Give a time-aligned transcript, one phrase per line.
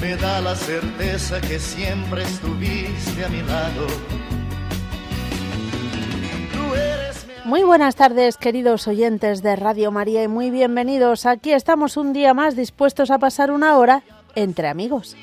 [0.00, 3.86] me da la certeza que siempre estuviste a mi lado.
[7.44, 11.26] Muy buenas tardes, queridos oyentes de Radio María, y muy bienvenidos.
[11.26, 14.02] Aquí estamos un día más dispuestos a pasar una hora
[14.34, 15.16] entre amigos.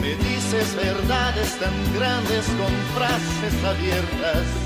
[0.00, 4.65] me dices verdades tan grandes con frases abiertas.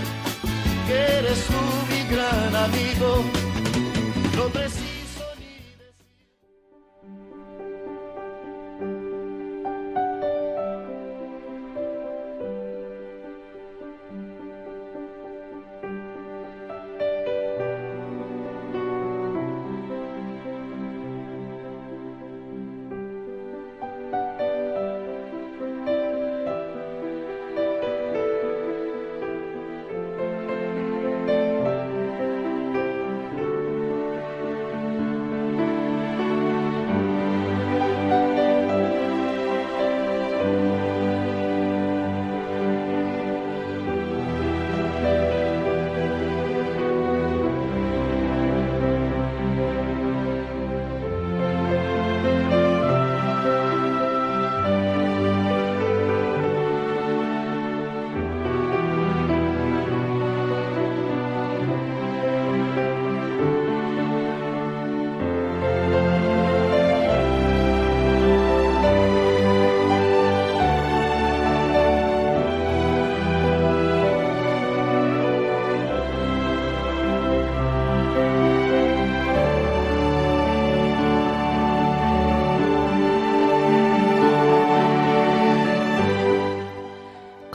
[0.91, 3.23] que eres tú mi gran amigo.
[4.35, 4.90] No preciso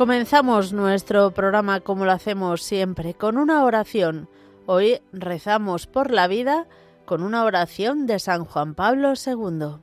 [0.07, 4.29] Comenzamos nuestro programa como lo hacemos siempre, con una oración.
[4.65, 6.69] Hoy rezamos por la vida
[7.07, 9.81] con una oración de San Juan Pablo II.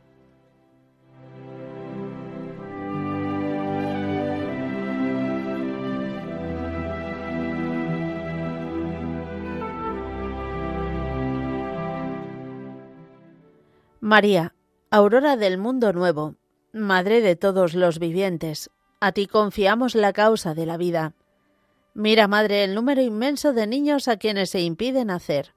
[14.00, 14.56] María,
[14.90, 16.36] aurora del mundo nuevo,
[16.72, 18.72] Madre de todos los vivientes,
[19.06, 21.12] a ti confiamos la causa de la vida.
[21.94, 25.54] Mira, Madre, el número inmenso de niños a quienes se impide nacer,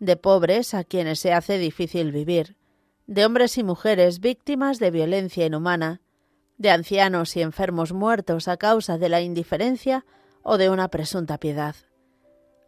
[0.00, 2.56] de pobres a quienes se hace difícil vivir,
[3.06, 6.00] de hombres y mujeres víctimas de violencia inhumana,
[6.56, 10.04] de ancianos y enfermos muertos a causa de la indiferencia
[10.42, 11.76] o de una presunta piedad.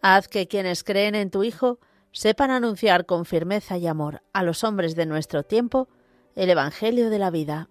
[0.00, 1.80] Haz que quienes creen en tu Hijo
[2.12, 5.88] sepan anunciar con firmeza y amor a los hombres de nuestro tiempo
[6.36, 7.68] el Evangelio de la vida.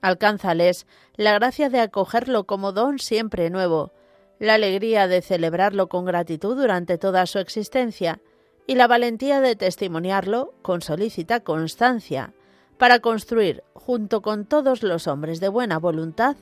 [0.00, 0.86] Alcánzales
[1.16, 3.92] la gracia de acogerlo como don siempre nuevo,
[4.38, 8.20] la alegría de celebrarlo con gratitud durante toda su existencia
[8.66, 12.32] y la valentía de testimoniarlo con solícita constancia
[12.76, 16.36] para construir, junto con todos los hombres de buena voluntad,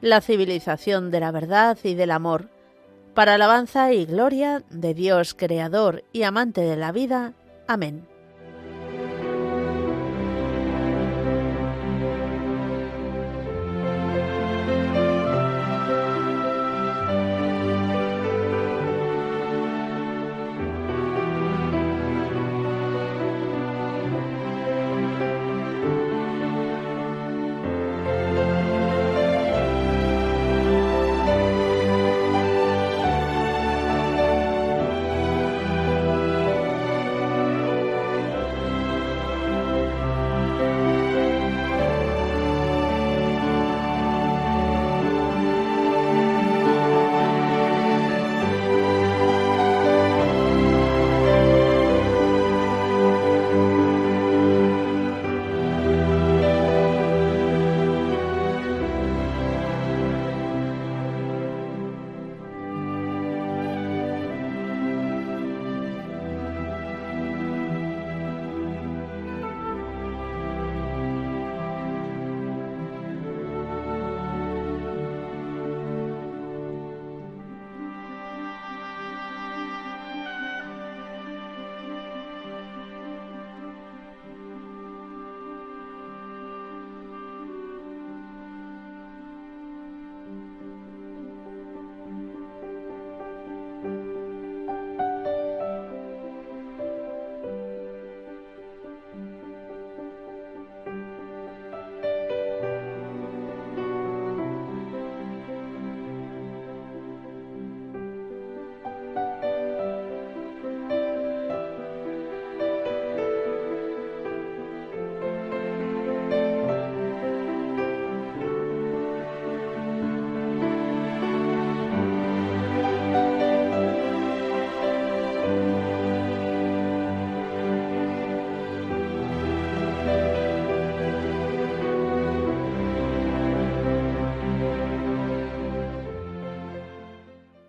[0.00, 2.48] la civilización de la verdad y del amor,
[3.14, 7.34] para alabanza y gloria de Dios Creador y amante de la vida.
[7.66, 8.13] Amén.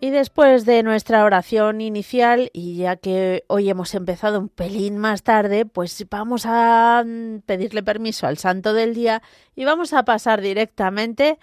[0.06, 5.24] Y después de nuestra oración inicial, y ya que hoy hemos empezado un pelín más
[5.24, 9.24] tarde, pues vamos a mm, pedirle permiso al santo del día
[9.56, 11.40] y vamos a pasar directamente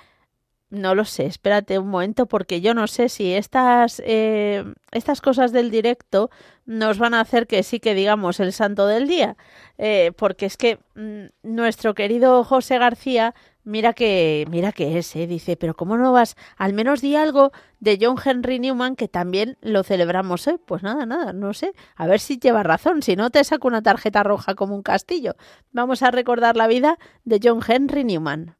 [0.70, 5.52] no lo sé, espérate un momento porque yo no sé si estas, eh, estas cosas
[5.52, 6.30] del directo
[6.64, 9.36] nos van a hacer que sí que digamos el santo del día,
[9.76, 15.26] eh, porque es que mm, nuestro querido José García, mira que, mira que es, eh,
[15.26, 16.36] dice, pero ¿cómo no vas?
[16.56, 20.58] Al menos di algo de John Henry Newman que también lo celebramos hoy.
[20.64, 23.82] Pues nada, nada, no sé, a ver si lleva razón, si no te saco una
[23.82, 25.34] tarjeta roja como un castillo.
[25.72, 28.56] Vamos a recordar la vida de John Henry Newman.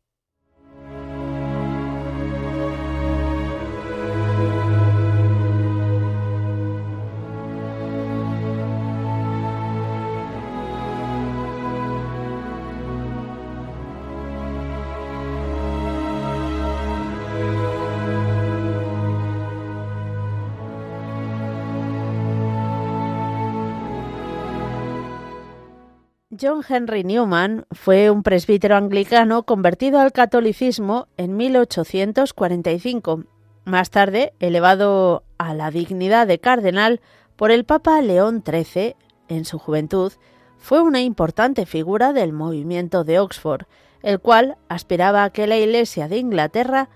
[26.43, 33.23] John Henry Newman fue un presbítero anglicano convertido al catolicismo en 1845,
[33.65, 37.01] más tarde elevado a la dignidad de cardenal
[37.37, 38.97] por el Papa León XIII
[39.29, 40.13] en su juventud,
[40.59, 43.67] fue una importante figura del movimiento de Oxford,
[44.03, 46.89] el cual aspiraba a que la Iglesia de Inglaterra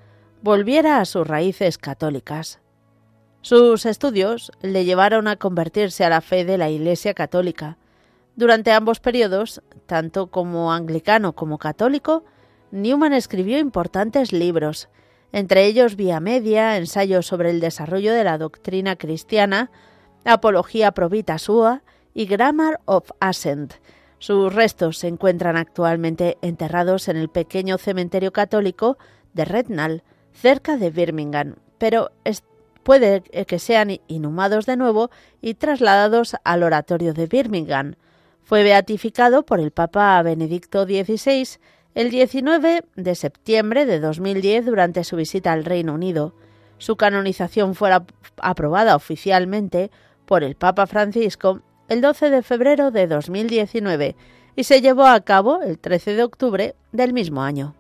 [0.43, 2.59] volviera a sus raíces católicas.
[3.43, 7.79] Sus estudios le llevaron a convertirse a la fe de la Iglesia católica,
[8.37, 12.25] durante ambos periodos, tanto como anglicano como católico,
[12.71, 14.89] Newman escribió importantes libros,
[15.33, 19.71] entre ellos Vía Media, Ensayo sobre el desarrollo de la doctrina cristiana,
[20.25, 21.83] Apología Provita Sua
[22.15, 23.75] y Grammar of Ascent.
[24.19, 28.99] Sus restos se encuentran actualmente enterrados en el pequeño cementerio católico
[29.35, 30.03] de Rednall,
[30.33, 32.11] cerca de Birmingham, pero
[32.83, 35.11] puede que sean inhumados de nuevo
[35.41, 37.97] y trasladados al oratorio de Birmingham,
[38.47, 41.59] fue beatificado por el Papa Benedicto XVI
[41.97, 46.33] el 19 de septiembre de 2010 durante su visita al Reino Unido.
[46.79, 47.91] Su canonización fue
[48.41, 49.91] aprobada oficialmente
[50.27, 54.15] por el Papa Francisco el 12 de febrero de 2019
[54.55, 57.75] y se llevó a cabo el 13 de octubre del mismo año.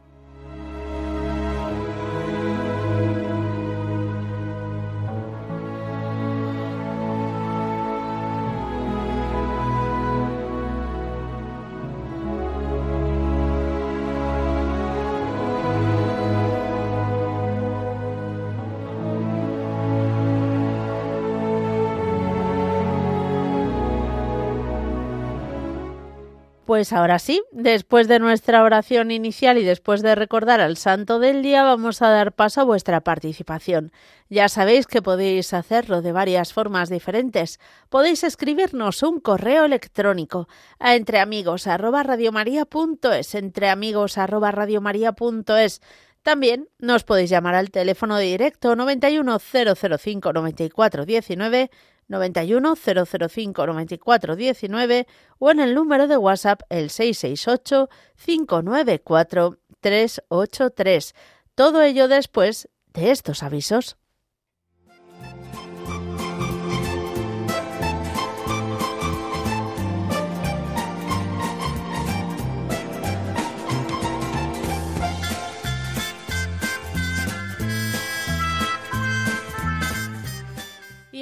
[26.76, 31.42] Pues ahora sí, después de nuestra oración inicial y después de recordar al santo del
[31.42, 33.92] día, vamos a dar paso a vuestra participación.
[34.28, 37.60] Ya sabéis que podéis hacerlo de varias formas diferentes.
[37.88, 45.80] Podéis escribirnos un correo electrónico a entreamigos@radiomaria.es, entreamigos@radiomaria.es.
[46.22, 51.70] También nos podéis llamar al teléfono directo 91005 9419
[52.08, 55.06] 91 005 94 19
[55.38, 57.88] o en el número de WhatsApp el 668
[58.24, 61.14] 594 383.
[61.54, 63.96] Todo ello después de estos avisos.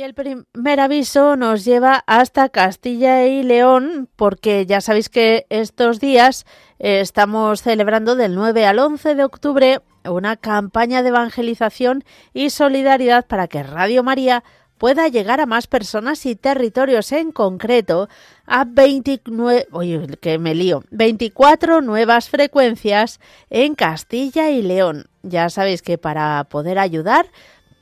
[0.05, 6.45] El primer aviso nos lleva hasta Castilla y León, porque ya sabéis que estos días
[6.79, 13.27] eh, estamos celebrando del 9 al 11 de octubre una campaña de evangelización y solidaridad
[13.27, 14.45] para que Radio María
[14.77, 18.11] pueda llegar a más personas y territorios, en concreto
[18.45, 25.07] a 29, oye, que me lío, 24 nuevas frecuencias en Castilla y León.
[25.23, 27.31] Ya sabéis que para poder ayudar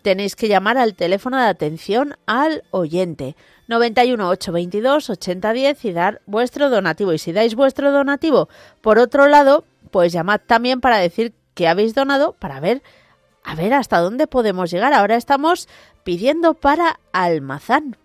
[0.02, 3.37] tenéis que llamar al teléfono de atención al oyente
[3.68, 7.12] 91 822 8010 y dar vuestro donativo.
[7.12, 8.49] Y si dais vuestro donativo,
[8.80, 12.82] por otro lado, pues llamad también para decir que habéis donado para ver
[13.44, 14.92] a ver hasta dónde podemos llegar.
[14.92, 15.68] Ahora estamos
[16.04, 17.97] pidiendo para Almazán.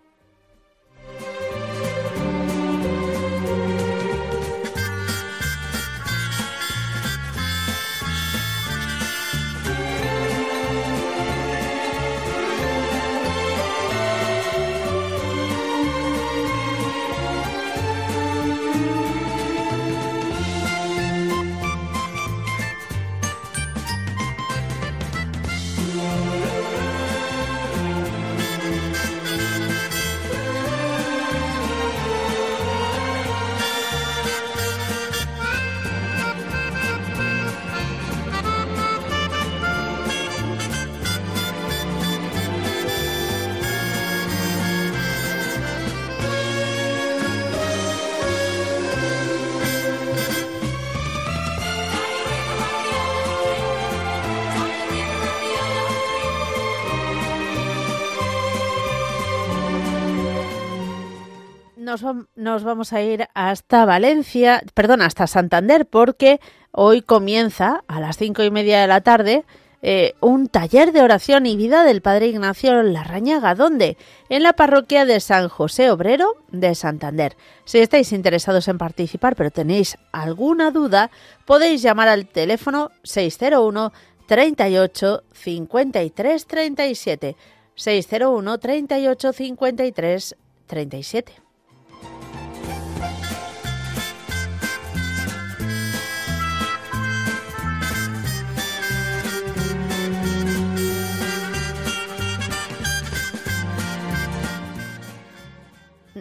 [61.88, 62.03] Nos,
[62.36, 66.41] nos, vamos a ir hasta Valencia, perdón, hasta Santander, porque
[66.72, 69.46] hoy comienza a las cinco y media de la tarde
[69.82, 73.56] eh, un taller de oración y vida del Padre Ignacio Larrañaga.
[73.56, 73.96] ¿Dónde?
[74.27, 77.38] En la parroquia de San José Obrero de Santander.
[77.63, 81.10] Si estáis interesados en participar pero tenéis alguna duda,
[81.46, 83.94] podéis llamar al teléfono 601
[84.25, 87.36] 38 53 37.
[87.75, 91.47] 601 38 53 37.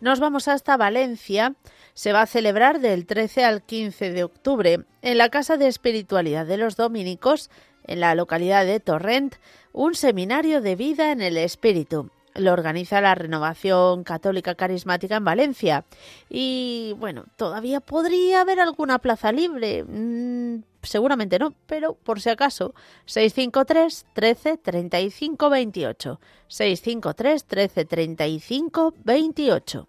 [0.06, 1.56] Nos vamos hasta Valencia
[1.94, 6.46] se va a celebrar del 13 al 15 de octubre en la Casa de Espiritualidad
[6.46, 7.50] de los Dominicos,
[7.82, 9.34] en la localidad de Torrent,
[9.72, 12.08] un seminario de vida en el espíritu.
[12.36, 15.84] Lo organiza la Renovación Católica Carismática en Valencia.
[16.30, 19.82] Y bueno, todavía podría haber alguna plaza libre.
[19.82, 26.20] Mm, seguramente no, pero por si acaso, 653 13 35 28.
[26.46, 29.88] 653 13 35 28.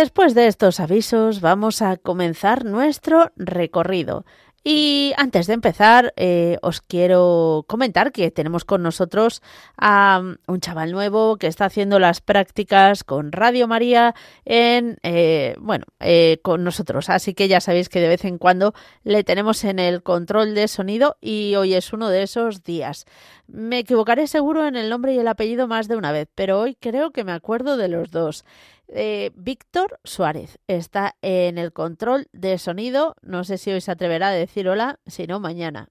[0.00, 4.24] Después de estos avisos vamos a comenzar nuestro recorrido.
[4.62, 9.42] Y antes de empezar, eh, os quiero comentar que tenemos con nosotros
[9.78, 14.14] a un chaval nuevo que está haciendo las prácticas con Radio María
[14.44, 17.08] en, eh, bueno, eh, con nosotros.
[17.08, 20.68] Así que ya sabéis que de vez en cuando le tenemos en el control de
[20.68, 23.06] sonido y hoy es uno de esos días.
[23.46, 26.74] Me equivocaré seguro en el nombre y el apellido más de una vez, pero hoy
[26.74, 28.44] creo que me acuerdo de los dos.
[28.92, 33.14] Eh, Víctor Suárez está en el control de sonido.
[33.22, 35.90] No sé si hoy se atreverá a decir hola, si no, mañana.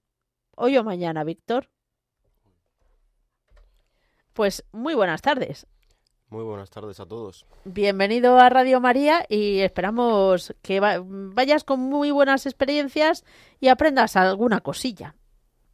[0.54, 1.70] Hoy o mañana, Víctor.
[4.34, 5.66] Pues muy buenas tardes.
[6.28, 7.46] Muy buenas tardes a todos.
[7.64, 13.24] Bienvenido a Radio María y esperamos que vayas con muy buenas experiencias
[13.60, 15.16] y aprendas alguna cosilla.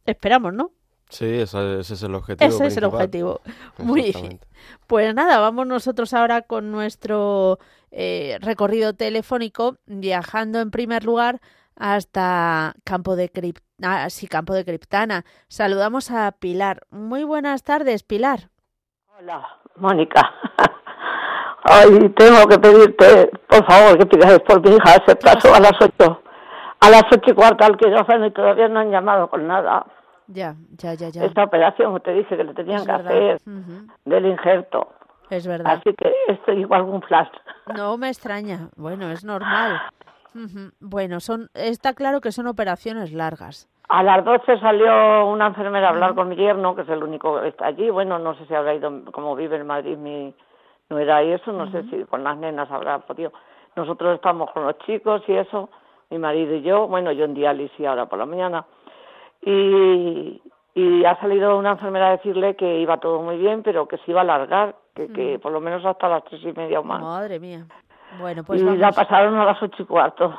[0.05, 0.71] Esperamos, ¿no?
[1.09, 2.49] Sí, ese, es el objetivo.
[2.49, 3.41] Ese es el objetivo.
[3.77, 4.39] Muy bien.
[4.87, 7.59] Pues nada, vamos nosotros ahora con nuestro
[7.91, 11.39] eh, recorrido telefónico, viajando en primer lugar
[11.77, 13.31] hasta Campo de,
[13.83, 15.23] ah, Campo de Criptana.
[15.47, 16.81] Saludamos a Pilar.
[16.89, 18.49] Muy buenas tardes, Pilar.
[19.17, 20.21] Hola, Mónica.
[21.69, 25.03] Hoy tengo que pedirte, por favor, que pidas por mi hija.
[25.05, 26.21] Se pasó a las ocho.
[26.79, 29.85] A las ocho y cuarto al quirófano y todavía no han llamado con nada.
[30.27, 31.23] Ya, ya, ya, ya.
[31.25, 33.41] Esta operación, te dice que le tenían que hacer
[34.05, 34.89] del injerto.
[35.29, 35.73] Es verdad.
[35.73, 37.29] Así que esto igual un flash.
[37.75, 38.69] No me extraña.
[38.75, 39.81] Bueno, es normal.
[40.79, 43.67] Bueno, son está claro que son operaciones largas.
[43.89, 47.41] A las 12 salió una enfermera a hablar con mi yerno, que es el único
[47.41, 47.89] que está allí.
[47.89, 50.33] Bueno, no sé si habrá ido, como vive en Madrid mi
[50.89, 53.31] era y eso, no sé si con las nenas habrá podido.
[53.75, 55.69] Nosotros estamos con los chicos y eso,
[56.09, 56.87] mi marido y yo.
[56.87, 58.65] Bueno, yo en diálisis ahora por la mañana
[59.41, 60.41] y,
[60.75, 64.11] y ha salido una enfermera a decirle que iba todo muy bien, pero que se
[64.11, 65.41] iba a alargar, que, que mm.
[65.41, 67.01] por lo menos hasta las tres y media o más.
[67.01, 67.65] Madre mía.
[68.19, 70.33] Bueno, pues y la pasaron a las ocho y cuarto.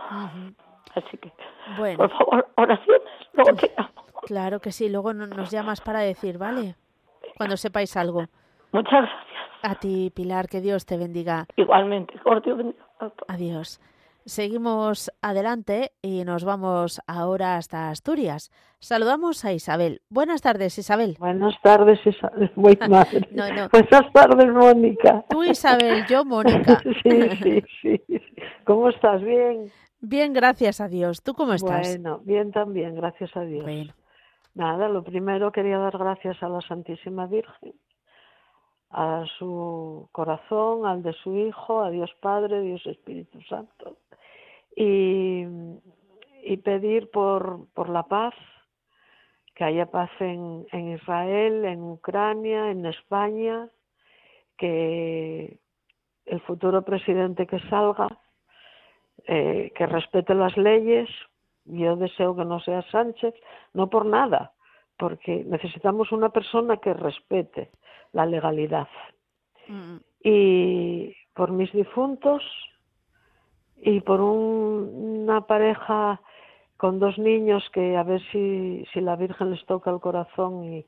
[0.94, 1.32] Así que,
[1.76, 1.98] bueno.
[1.98, 3.02] por favor, oraciones,
[3.34, 3.90] luego te llamo.
[4.22, 6.74] Claro que sí, luego nos llamas para decir, ¿vale?
[7.36, 8.24] Cuando sepáis algo.
[8.72, 9.28] Muchas gracias.
[9.62, 11.46] A ti, Pilar, que Dios te bendiga.
[11.56, 12.84] Igualmente, Dios bendiga.
[13.28, 13.80] Adiós.
[14.28, 18.50] Seguimos adelante y nos vamos ahora hasta Asturias.
[18.78, 20.02] Saludamos a Isabel.
[20.10, 21.16] Buenas tardes, Isabel.
[21.18, 22.52] Buenas tardes, Isabel.
[22.54, 25.24] Buenas tardes, Mónica.
[25.30, 26.78] Tú, Isabel, yo, Mónica.
[27.02, 28.02] sí, sí, sí.
[28.64, 29.22] ¿Cómo estás?
[29.22, 29.72] ¿Bien?
[30.00, 31.22] Bien, gracias a Dios.
[31.22, 31.88] ¿Tú cómo estás?
[31.88, 33.64] Bueno, bien también, gracias a Dios.
[33.64, 33.94] Bueno.
[34.54, 37.72] Nada, lo primero quería dar gracias a la Santísima Virgen,
[38.90, 43.96] a su corazón, al de su Hijo, a Dios Padre, Dios Espíritu Santo
[44.78, 45.44] y,
[46.44, 48.34] y pedir por, por la paz,
[49.56, 53.68] que haya paz en, en Israel, en Ucrania, en España,
[54.56, 55.58] que
[56.26, 58.06] el futuro presidente que salga,
[59.26, 61.08] eh, que respete las leyes.
[61.64, 63.34] Yo deseo que no sea Sánchez,
[63.74, 64.52] no por nada,
[64.96, 67.72] porque necesitamos una persona que respete
[68.12, 68.88] la legalidad.
[69.66, 69.96] Mm.
[70.22, 72.44] Y por mis difuntos,
[73.80, 76.20] y por una pareja
[76.76, 80.86] con dos niños que a ver si, si la Virgen les toca el corazón y,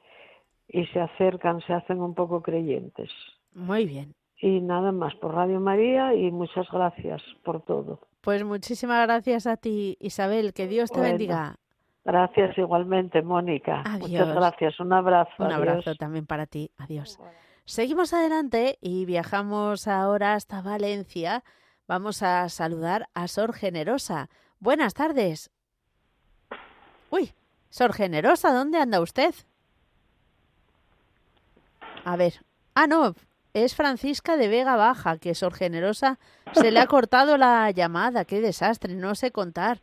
[0.68, 3.11] y se acercan, se hacen un poco creyentes.
[3.55, 4.14] Muy bien.
[4.38, 8.00] Y nada más, por Radio María y muchas gracias por todo.
[8.22, 10.53] Pues muchísimas gracias a ti, Isabel.
[10.55, 11.57] Que Dios te bendiga.
[12.05, 13.83] Gracias igualmente, Mónica.
[14.00, 14.81] Muchas gracias.
[14.81, 15.31] Un abrazo.
[15.38, 16.70] Un abrazo también para ti.
[16.79, 17.18] Adiós.
[17.64, 21.44] Seguimos adelante y viajamos ahora hasta Valencia
[21.90, 24.29] Vamos a saludar a Sor Generosa.
[24.61, 25.50] Buenas tardes.
[27.11, 27.33] Uy,
[27.68, 29.35] Sor Generosa, ¿dónde anda usted?
[32.05, 32.35] A ver.
[32.76, 33.14] Ah, no,
[33.55, 36.20] es Francisca de Vega Baja, que Sor Generosa
[36.53, 38.24] se le ha cortado la llamada.
[38.24, 39.79] Qué desastre, no sé contar.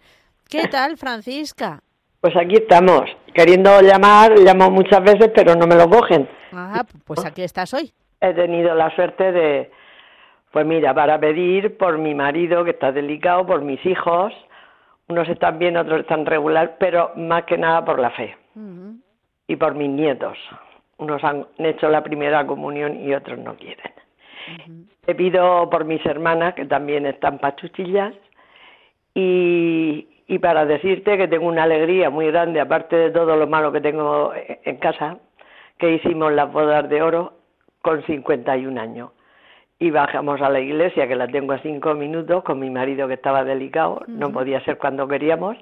[0.50, 1.84] ¿Qué tal, Francisca?
[2.22, 6.30] Pues aquí estamos, queriendo llamar, llamo muchas veces, pero no me lo cogen.
[6.54, 7.92] Ah, pues aquí estás hoy.
[8.22, 9.72] He tenido la suerte de,
[10.58, 14.34] pues mira, para pedir por mi marido que está delicado, por mis hijos,
[15.08, 18.36] unos están bien, otros están regular, pero más que nada por la fe.
[19.48, 20.36] Y por mis nietos.
[20.98, 23.94] Unos han hecho la primera comunión y otros no quieren.
[25.06, 28.16] Te pido por mis hermanas, que también están pachuchillas,
[29.14, 33.72] y, y para decirte que tengo una alegría muy grande, aparte de todo lo malo
[33.72, 35.20] que tengo en casa,
[35.78, 37.34] que hicimos las bodas de oro
[37.84, 39.12] con 51 años
[39.80, 43.14] y bajamos a la iglesia, que la tengo a cinco minutos, con mi marido que
[43.16, 45.58] estaba delicado, no podía ser cuando queríamos,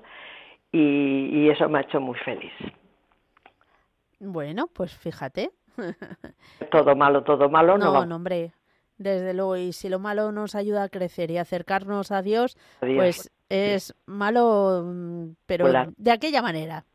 [0.72, 2.52] y, eso me ha hecho muy feliz.
[4.20, 5.52] Bueno, pues fíjate.
[6.72, 7.94] todo malo, todo malo, no.
[7.94, 8.52] No, no, hombre,
[8.98, 13.32] desde luego, y si lo malo nos ayuda a crecer y acercarnos a Dios, pues
[13.48, 16.86] Es malo, mm, pero de aquella manera.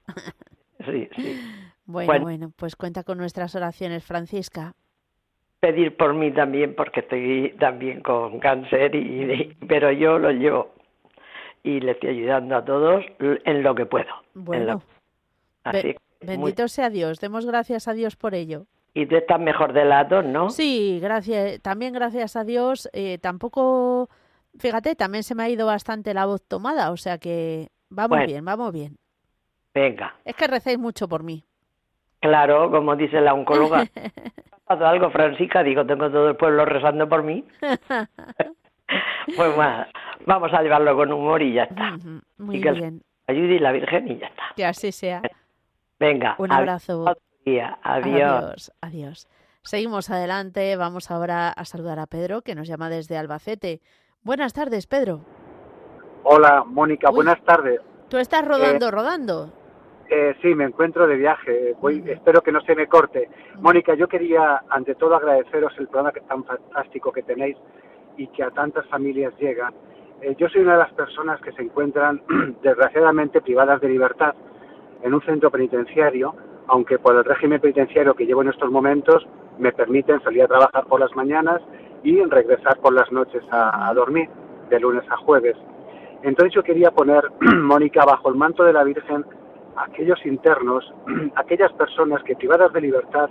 [0.84, 1.40] Sí, sí.
[1.90, 4.74] Bueno, bueno, pues cuenta con nuestras oraciones, Francisca.
[5.60, 10.72] Pedir por mí también, porque estoy también con cáncer, y, pero yo lo llevo
[11.62, 14.08] y le estoy ayudando a todos en lo que puedo.
[14.34, 14.82] Bueno,
[16.20, 18.66] bendito sea Dios, demos gracias a Dios por ello.
[18.94, 20.50] Y tú estás mejor de lado, ¿no?
[20.50, 22.88] Sí, gracias, también gracias a Dios.
[22.92, 24.08] Eh, tampoco,
[24.58, 28.44] fíjate, también se me ha ido bastante la voz tomada, o sea que vamos bien,
[28.44, 28.96] vamos bien.
[29.72, 30.16] Venga.
[30.24, 31.44] Es que recéis mucho por mí.
[32.18, 33.84] Claro, como dice la oncóloga.
[34.70, 35.64] ¿Ha algo, Francisca?
[35.64, 37.44] Digo, tengo todo el pueblo rezando por mí.
[39.36, 39.84] pues bueno,
[40.26, 41.98] vamos a llevarlo con humor y ya está.
[42.38, 43.02] Muy y que bien.
[43.26, 44.42] Ayude y la Virgen y ya está.
[44.54, 45.22] Que así sea.
[45.98, 46.36] Venga.
[46.38, 47.04] Un abrazo.
[47.08, 47.72] Adiós.
[47.82, 48.72] Adiós.
[48.80, 49.28] Adiós.
[49.62, 50.76] Seguimos adelante.
[50.76, 53.80] Vamos ahora a saludar a Pedro, que nos llama desde Albacete.
[54.22, 55.24] Buenas tardes, Pedro.
[56.22, 57.10] Hola, Mónica.
[57.10, 57.80] Buenas tardes.
[58.08, 59.52] ¿Tú estás rodando, eh, rodando?
[60.12, 61.76] Eh, sí, me encuentro de viaje.
[61.80, 63.30] Voy, espero que no se me corte.
[63.60, 67.56] Mónica, yo quería, ante todo, agradeceros el programa que tan fantástico que tenéis
[68.16, 69.72] y que a tantas familias llega.
[70.20, 72.20] Eh, yo soy una de las personas que se encuentran,
[72.62, 74.34] desgraciadamente, privadas de libertad
[75.04, 76.34] en un centro penitenciario,
[76.66, 79.24] aunque por el régimen penitenciario que llevo en estos momentos
[79.60, 81.62] me permiten salir a trabajar por las mañanas
[82.02, 84.28] y regresar por las noches a dormir,
[84.70, 85.56] de lunes a jueves.
[86.22, 89.24] Entonces yo quería poner, Mónica, bajo el manto de la Virgen,
[89.76, 90.92] aquellos internos,
[91.36, 93.30] aquellas personas que privadas de libertad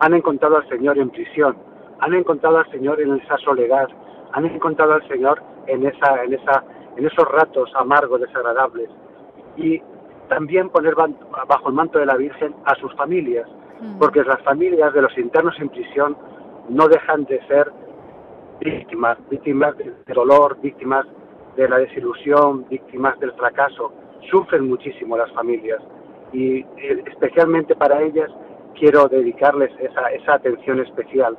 [0.00, 1.56] han encontrado al Señor en prisión,
[2.00, 3.88] han encontrado al Señor en esa soledad,
[4.32, 6.64] han encontrado al Señor en esa, en esa,
[6.96, 8.88] en esos ratos amargos, desagradables.
[9.56, 9.80] Y
[10.28, 13.48] también poner bajo el manto de la Virgen a sus familias,
[13.80, 13.98] mm.
[13.98, 16.16] porque las familias de los internos en prisión
[16.68, 17.70] no dejan de ser
[18.60, 21.06] víctimas, víctimas del dolor, víctimas
[21.56, 23.92] de la desilusión, víctimas del fracaso
[24.30, 25.80] sufren muchísimo las familias
[26.32, 28.30] y eh, especialmente para ellas
[28.78, 31.36] quiero dedicarles esa, esa atención especial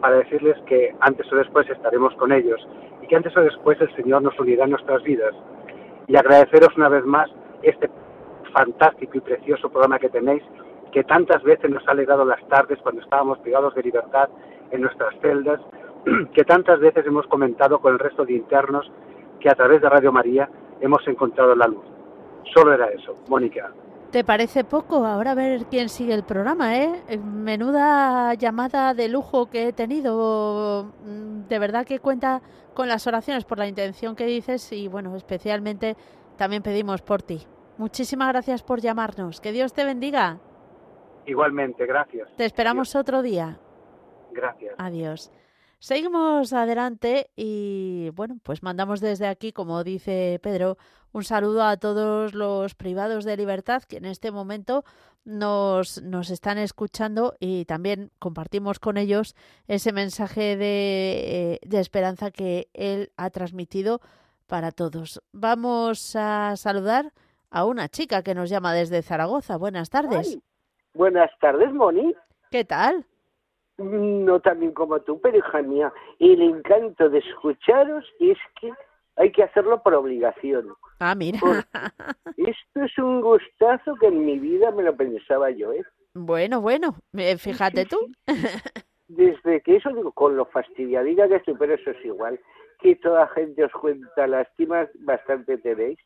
[0.00, 2.60] para decirles que antes o después estaremos con ellos
[3.02, 5.34] y que antes o después el Señor nos unirá en nuestras vidas.
[6.06, 7.30] Y agradeceros una vez más
[7.62, 7.88] este
[8.52, 10.42] fantástico y precioso programa que tenéis,
[10.92, 14.28] que tantas veces nos ha alegrado las tardes cuando estábamos privados de libertad
[14.70, 15.60] en nuestras celdas,
[16.34, 18.90] que tantas veces hemos comentado con el resto de internos
[19.40, 20.48] que a través de Radio María
[20.80, 21.93] hemos encontrado la luz.
[22.52, 23.72] Solo era eso, Mónica.
[24.10, 25.04] ¿Te parece poco?
[25.04, 27.18] Ahora a ver quién sigue el programa, ¿eh?
[27.18, 30.92] Menuda llamada de lujo que he tenido.
[31.04, 32.40] Mm, de verdad que cuenta
[32.74, 35.96] con las oraciones por la intención que dices y, bueno, especialmente
[36.36, 37.44] también pedimos por ti.
[37.76, 39.40] Muchísimas gracias por llamarnos.
[39.40, 40.38] Que Dios te bendiga.
[41.26, 42.30] Igualmente, gracias.
[42.36, 43.58] Te esperamos otro día.
[44.30, 44.74] Gracias.
[44.78, 45.32] Adiós.
[45.84, 50.78] Seguimos adelante y bueno, pues mandamos desde aquí, como dice Pedro,
[51.12, 54.84] un saludo a todos los privados de libertad que en este momento
[55.26, 59.36] nos, nos están escuchando y también compartimos con ellos
[59.68, 64.00] ese mensaje de, eh, de esperanza que él ha transmitido
[64.46, 65.20] para todos.
[65.32, 67.12] Vamos a saludar
[67.50, 69.58] a una chica que nos llama desde Zaragoza.
[69.58, 70.38] Buenas tardes.
[70.94, 72.14] buenas tardes, Moni.
[72.50, 73.04] ¿Qué tal?
[73.78, 78.72] No tan bien como tú, pero hija mía, el encanto de escucharos es que
[79.16, 80.74] hay que hacerlo por obligación.
[81.00, 81.40] Ah, mira.
[82.36, 85.84] esto es un gustazo que en mi vida me lo pensaba yo, ¿eh?
[86.14, 87.98] Bueno, bueno, eh, fíjate tú.
[89.08, 92.40] Desde que eso digo, con lo fastidiadita que estoy, pero eso es igual,
[92.80, 95.98] que toda gente os cuenta lástimas, bastante tenéis.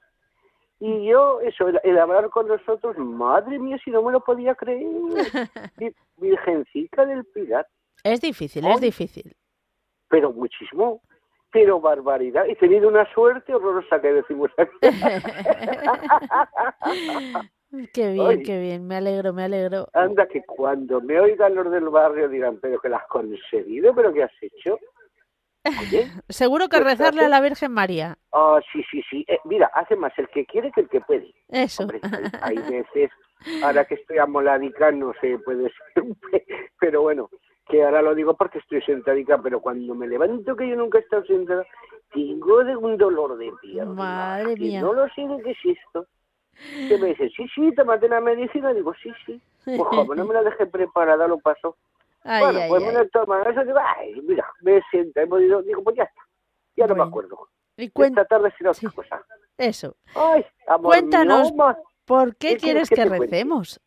[0.80, 4.86] Y yo, eso, el, hablar con nosotros, madre mía, si no me lo podía creer.
[6.16, 7.68] Virgencita del pirata.
[8.04, 9.34] Es difícil, es difícil.
[10.08, 11.02] Pero muchísimo.
[11.50, 12.46] Pero barbaridad.
[12.46, 14.70] He tenido una suerte horrorosa que decimos aquí.
[17.92, 19.88] Qué bien, qué bien, me alegro, me alegro.
[19.92, 24.10] Anda, que cuando me oigan los del barrio dirán, pero que las has conseguido, pero
[24.10, 24.78] que has hecho.
[26.28, 28.18] Seguro que pues rezarle a la Virgen María.
[28.30, 29.24] Oh, sí, sí, sí.
[29.28, 31.34] Eh, mira, hace más el que quiere que el que puede.
[31.48, 31.86] Eso.
[32.42, 33.10] hay, veces,
[33.62, 36.04] ahora que estoy amoladica, no sé, puede ser,
[36.80, 37.30] pero bueno,
[37.68, 41.02] que ahora lo digo porque estoy sentadica, pero cuando me levanto, que yo nunca he
[41.02, 41.66] estado sentada,
[42.12, 43.92] tengo de un dolor de pierna.
[43.92, 44.80] Madre mía.
[44.80, 46.06] No lo sé de qué es esto.
[46.88, 48.72] Que me dice, sí, sí, tómate la medicina.
[48.72, 49.40] Digo, sí, sí.
[49.64, 51.76] Pues como no me la dejé preparada, lo paso
[52.24, 55.96] bueno, pues me lo toma eso, digo, ay, mira, me sienta, hemos ido, digo, pues
[55.96, 56.22] ya está,
[56.76, 57.48] ya no me acuerdo.
[57.76, 59.24] Y Esta tarde será otra cosa.
[59.56, 59.96] Eso.
[60.14, 61.52] Ay, amor Cuéntanos,
[62.04, 63.80] ¿por qué, quieres que, recemos?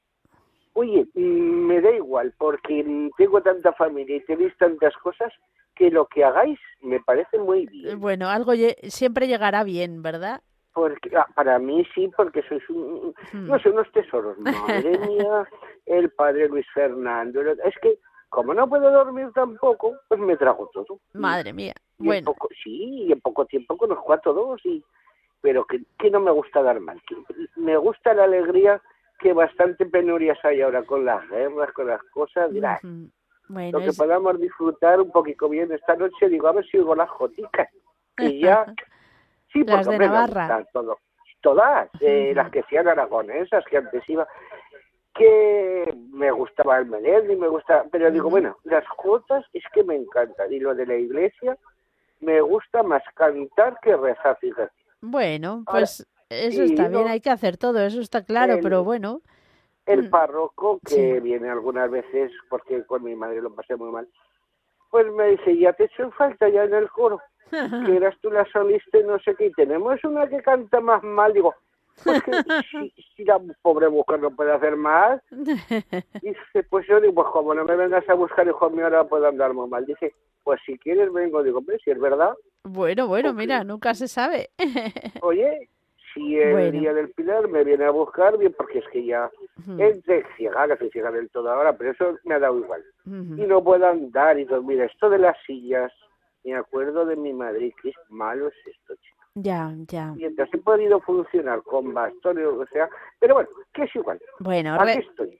[0.74, 5.34] Oye, mm, me da igual, porque tengo tanta familia y tenéis tantas cosas
[5.76, 8.00] que lo que hagáis me parece muy bien.
[8.00, 10.42] Bueno, algo siempre llegará bien, ¿verdad?
[10.74, 13.48] Porque, ah, para mí sí, porque sois un, hmm.
[13.48, 14.38] no sé, unos tesoros.
[14.40, 15.48] Madre mía,
[15.86, 17.42] el padre Luis Fernando.
[17.42, 18.00] Es que,
[18.32, 21.00] como no puedo dormir tampoco, pues me trago todo.
[21.14, 21.74] Madre mía.
[21.98, 22.34] bueno.
[22.64, 24.84] sí, y en poco tiempo conozco a todos, y,
[25.42, 27.00] pero que, que no me gusta dar mal.
[27.58, 28.82] me gusta la alegría
[29.20, 32.50] que bastante penurias hay ahora con las guerras, con las cosas.
[33.48, 36.96] bueno, lo que podamos disfrutar un poquito bien esta noche, digo, a ver si oigo
[36.96, 37.70] las joticas.
[38.18, 38.66] Y ya
[39.52, 40.66] Sí, las de Navarra.
[40.72, 40.98] Todo,
[41.42, 44.28] todas, eh, las que sean aragonesas, que antes iba,
[45.14, 49.96] que me gustaba el Melendi, me gusta, pero digo, bueno, las jotas es que me
[49.96, 51.58] encantan, y lo de la iglesia,
[52.20, 54.72] me gusta más cantar que rezar, fíjate.
[55.02, 59.22] Bueno, pues eso está bien, hay que hacer todo, eso está claro, pero bueno.
[59.86, 60.10] El mm.
[60.10, 64.08] párroco, que viene algunas veces, porque con mi madre lo pasé muy mal,
[64.92, 68.30] pues me dice, ya te he hecho falta ya en el coro que eras tú
[68.30, 71.56] la solista y no sé qué, y tenemos una que canta más mal, digo,
[72.04, 72.22] pues
[73.16, 77.66] si, la pobre mujer no puede hacer más, dice, pues yo digo, pues como no
[77.66, 81.12] me vengas a buscar, hijo mío, ahora puedo andar muy mal, dice, pues si quieres
[81.14, 82.34] vengo, digo, pues si es verdad.
[82.64, 84.50] Bueno, bueno, mira, nunca se sabe.
[85.22, 85.70] Oye,
[86.14, 89.30] si el día del Pilar me viene a buscar, bien, porque es que ya
[89.78, 92.84] es de ciega, que soy ciega del todo ahora, pero eso me ha dado igual.
[93.06, 94.62] Y no puedo andar y todo.
[94.62, 95.92] Mira, esto de las sillas,
[96.44, 99.21] me acuerdo de mi madre, qué malo es esto, chico.
[99.36, 100.14] Ya, ya.
[100.18, 102.90] Y entonces he podido funcionar con bastón o lo que sea,
[103.20, 104.20] pero bueno, que es igual.
[104.40, 104.78] Bueno,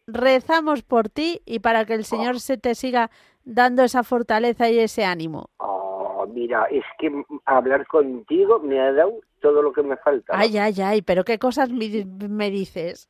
[0.08, 3.10] rezamos por ti y para que el Señor se te siga
[3.44, 5.50] dando esa fortaleza y ese ánimo.
[5.58, 7.12] Oh, mira, es que
[7.46, 10.34] hablar contigo me ha dado todo lo que me falta.
[10.38, 13.10] Ay, ay, ay, pero qué cosas me, dices.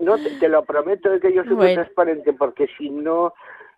[0.00, 3.32] no, te, lo prometo de que yo soy muy transparente, porque si no,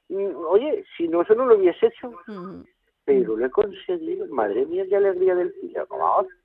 [0.09, 2.11] mm, oye, si no, eso no lo hubiese hecho.
[2.27, 2.63] Mm
[3.07, 4.27] pero lo he conseguido.
[4.27, 5.87] Madre mía, qué alegría del cielo.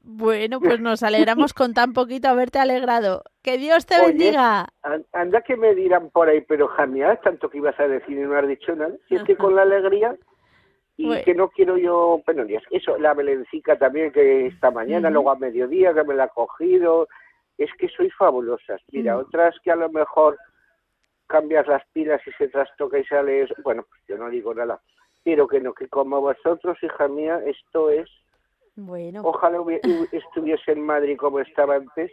[0.03, 3.23] Bueno, pues nos alegramos con tan poquito haberte alegrado.
[3.41, 4.69] Que Dios te bendiga.
[5.11, 8.37] Anda que me dirán por ahí, pero jamás tanto que ibas a decir y no
[8.37, 8.93] has dicho nada.
[9.09, 10.15] Si es que con la alegría
[10.97, 12.63] y que no quiero yo penurias.
[12.69, 17.07] Eso, la melencica también que esta mañana, luego a mediodía que me la ha cogido.
[17.57, 18.81] Es que soy fabulosas.
[18.91, 20.37] Mira, otras que a lo mejor
[21.25, 24.79] cambias las pilas y se trastoca y sale Bueno, pues yo no digo nada
[25.23, 28.09] pero que no, que como vosotros, hija mía, esto es...
[28.75, 29.21] Bueno.
[29.23, 29.59] Ojalá
[30.11, 32.11] estuviese en Madrid como estaba antes,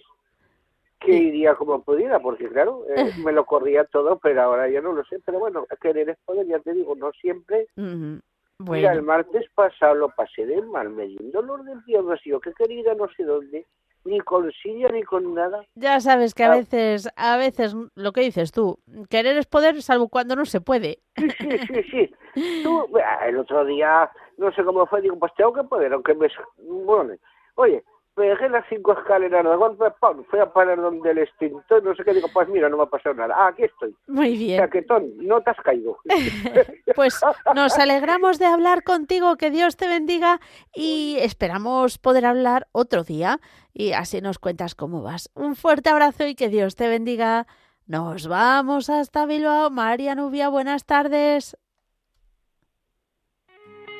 [1.00, 2.94] que iría como pudiera, porque claro, eh,
[3.24, 5.18] me lo corría todo, pero ahora ya no lo sé.
[5.24, 7.68] Pero bueno, querer es poder, ya te digo, no siempre.
[7.76, 8.20] Bueno.
[8.58, 12.52] Mira, el martes pasado lo pasé de mal, me un dolor de piernas, yo que
[12.52, 13.64] quería no sé dónde,
[14.08, 15.64] ni con silla ni con nada.
[15.74, 16.56] Ya sabes que a ah.
[16.56, 18.78] veces, a veces, lo que dices tú,
[19.10, 20.98] querer es poder, salvo cuando no se puede.
[21.16, 21.82] Sí, sí, sí,
[22.34, 22.62] sí.
[22.62, 22.88] Tú,
[23.26, 26.28] el otro día, no sé cómo fue, digo, pues tengo que poder, aunque me...
[26.58, 27.14] Bueno,
[27.56, 27.84] oye,
[28.48, 30.24] las cinco escaleras de golpe, ¡pum!
[30.30, 32.86] fui a parar donde el extintor, no sé qué, digo, pues mira, no me ha
[32.86, 33.34] pasado nada.
[33.36, 33.94] Ah, aquí estoy.
[34.06, 34.60] Muy bien.
[34.60, 35.98] Chaquetón, no te has caído.
[36.94, 37.20] pues
[37.54, 40.40] nos alegramos de hablar contigo, que Dios te bendiga
[40.74, 43.40] y esperamos poder hablar otro día
[43.72, 45.30] y así nos cuentas cómo vas.
[45.34, 47.46] Un fuerte abrazo y que Dios te bendiga.
[47.86, 49.70] Nos vamos hasta Bilbao.
[49.70, 51.56] María Nubia, buenas tardes.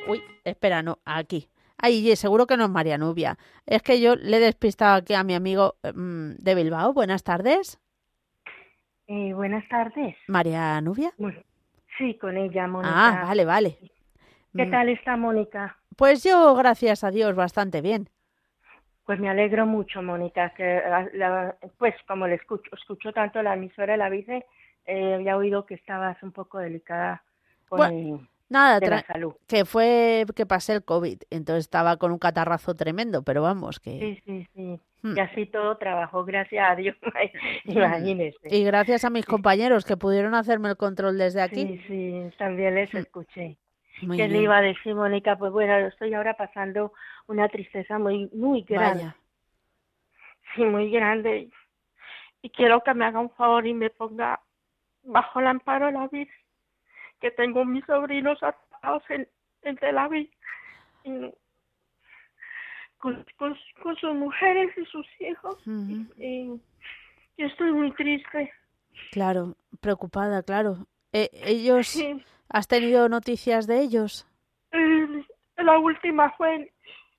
[0.08, 1.48] Uy, espera, no, aquí.
[1.78, 3.38] Ay, seguro que no es María Nubia.
[3.64, 6.92] Es que yo le he despistado aquí a mi amigo mm, de Bilbao.
[6.92, 7.80] Buenas tardes.
[9.06, 10.16] Eh, buenas tardes.
[10.26, 11.12] ¿María Nubia?
[11.96, 12.92] Sí, con ella, Mónica.
[12.94, 13.78] Ah, vale, vale.
[14.54, 14.70] ¿Qué mm.
[14.70, 15.78] tal está Mónica?
[15.96, 18.08] Pues yo, gracias a Dios, bastante bien.
[19.04, 20.82] Pues me alegro mucho, Mónica, que
[21.78, 24.44] pues como le escucho, escucho tanto la emisora la vice,
[24.84, 27.22] eh, había oído que estabas un poco delicada
[27.68, 29.04] con Nada,
[29.46, 33.98] que fue que pasé el COVID, entonces estaba con un catarrazo tremendo, pero vamos, que...
[33.98, 34.80] Sí, sí, sí.
[35.02, 35.16] Hmm.
[35.16, 36.96] Y así todo trabajó, gracias a Dios,
[37.64, 38.38] imagínese.
[38.50, 41.66] Y gracias a mis compañeros que pudieron hacerme el control desde aquí.
[41.66, 42.96] Sí, sí, también les hmm.
[42.96, 43.58] escuché.
[44.00, 45.36] ¿Qué le iba a decir, Mónica?
[45.36, 46.92] Pues bueno, estoy ahora pasando
[47.26, 49.12] una tristeza muy, muy grande.
[50.54, 51.48] Sí, muy grande.
[52.42, 54.40] Y quiero que me haga un favor y me ponga
[55.02, 56.37] bajo el amparo de la Virgen
[57.20, 59.28] que tengo mis sobrinos atados en,
[59.62, 60.30] en Tel Aviv
[62.98, 65.56] con, con, sus mujeres y sus hijos.
[66.16, 66.60] y,
[67.36, 68.52] yo estoy muy triste.
[69.12, 70.86] Claro, preocupada, claro.
[71.12, 71.96] Eh, ¿Ellos,
[72.48, 74.26] has tenido noticias de ellos?
[75.56, 76.72] la última fue,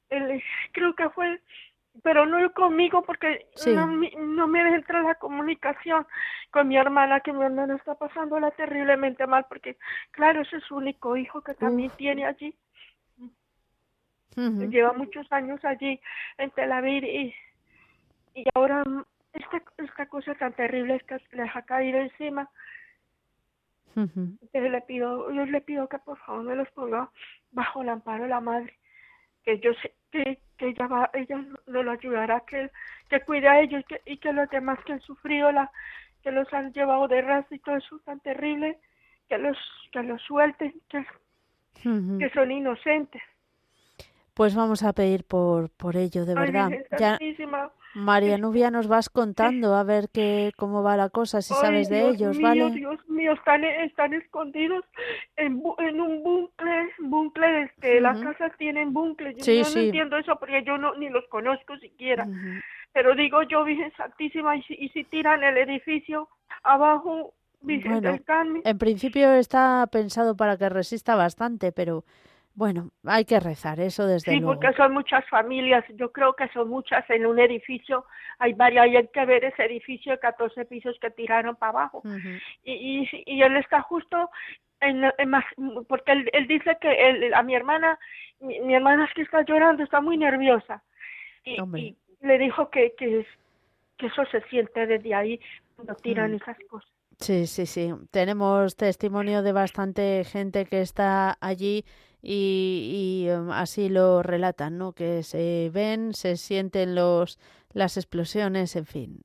[0.10, 1.40] el, creo que fue
[2.04, 6.06] pero no conmigo porque no, no, me entra la comunicación
[6.52, 9.78] con mi hermana, que mi hermana está pasándola terriblemente mal porque,
[10.12, 12.56] claro, ese es su único hijo que también tiene allí.
[14.36, 16.00] Lleva muchos años allí
[16.38, 17.36] en Tel Aviv y,
[18.36, 18.84] y ahora
[19.34, 22.50] esta, esta cosa tan terrible es que les ha caído encima.
[23.96, 27.10] Entonces le pido, yo le pido que por favor me los ponga
[27.52, 28.78] bajo el amparo de la madre,
[29.44, 32.70] que yo sé que, que ella va, ella no lo ayudará, que,
[33.10, 35.72] que cuide a ellos que, y que los demás que han sufrido la,
[36.24, 38.78] que los han llevado de raza y todo eso tan terrible,
[39.28, 39.58] que los,
[39.92, 41.06] que los suelten, que,
[41.84, 43.22] que son inocentes.
[44.40, 46.72] Pues vamos a pedir por, por ello, de verdad.
[46.98, 47.20] ya,
[47.94, 52.08] María Nubia, nos vas contando a ver qué, cómo va la cosa, si sabes de
[52.08, 52.72] ellos, ¿vale?
[52.72, 54.86] Dios mío, están, están escondidos
[55.36, 59.36] en, en un bucle, bucle, este, las casas tienen bucles.
[59.46, 62.26] Yo no, entiendo eso porque yo no ni los conozco siquiera.
[62.94, 66.30] Pero digo yo, Virgen Santísima, y si, y si tiran el edificio
[66.64, 68.62] abajo, Virgen del Carmen.
[68.64, 72.06] En principio está pensado para que resista bastante, pero
[72.60, 74.52] bueno, hay que rezar, eso desde luego.
[74.52, 78.04] Sí, porque son muchas familias, yo creo que son muchas en un edificio,
[78.38, 82.02] hay varias, hay que ver ese edificio de 14 pisos que tiraron para abajo.
[82.66, 84.30] y, y, y, él está justo
[84.82, 85.46] en, más,
[85.88, 87.98] porque él, él dice que a mi hermana,
[88.42, 90.84] mi, hermana es que está llorando, está muy nerviosa.
[91.46, 93.26] Y, le dijo que, que,
[93.96, 95.40] que eso se siente desde ahí
[95.78, 96.92] cuando tiran esas cosas.
[97.20, 97.94] Sí, sí, sí.
[98.12, 101.86] Tenemos testimonio de bastante gente que está allí
[102.22, 104.94] y, em, así lo relatan, ¿no?
[104.94, 107.40] Que se ven, se sienten los
[107.74, 109.22] las explosiones, en fin.